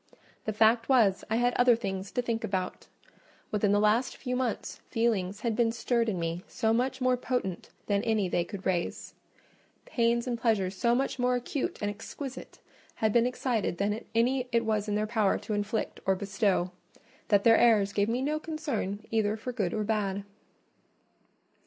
[0.45, 2.87] The fact was, I had other things to think about;
[3.51, 7.69] within the last few months feelings had been stirred in me so much more potent
[7.85, 12.57] than any they could raise—pains and pleasures so much more acute and exquisite
[12.95, 17.57] had been excited than any it was in their power to inflict or bestow—that their
[17.59, 20.23] airs gave me no concern either for good or bad.